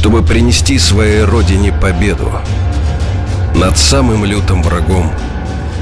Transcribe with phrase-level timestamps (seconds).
[0.00, 2.32] чтобы принести своей родине победу
[3.54, 5.12] над самым лютым врагом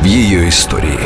[0.02, 0.98] в ее истории.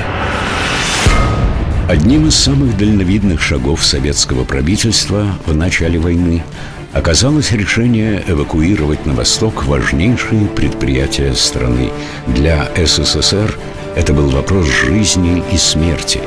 [1.91, 6.43] Одним из самых дальновидных шагов советского правительства в начале войны
[6.95, 11.93] оказалось решение эвакуировать на восток важнейшие предприятия страны.
[12.27, 13.59] Для СССР
[13.95, 16.21] это был вопрос жизни и смерти.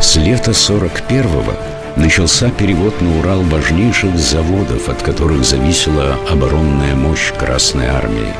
[0.00, 7.86] С лета 41-го начался перевод на Урал важнейших заводов, от которых зависела оборонная мощь Красной
[7.86, 8.32] Армии.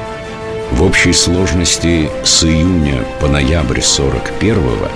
[0.73, 4.89] В общей сложности с июня по ноябрь 41-го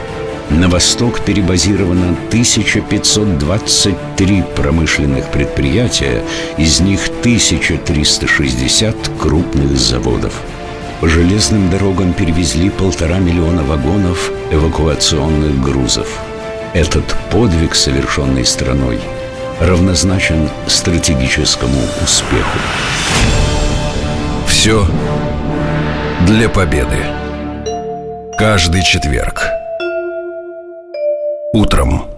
[0.51, 6.25] на восток перебазировано 1523 промышленных предприятия,
[6.57, 10.33] из них 1360 крупных заводов.
[11.01, 16.09] По железным дорогам перевезли полтора миллиона вагонов эвакуационных грузов–
[16.75, 19.01] этот подвиг, совершенный страной,
[19.61, 22.59] равнозначен стратегическому успеху.
[24.47, 24.87] Все
[26.27, 27.05] для победы.
[28.39, 29.43] Каждый четверг.
[31.53, 32.18] Утром.